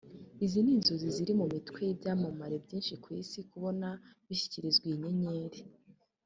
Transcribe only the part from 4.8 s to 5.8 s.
iyi nyenyeri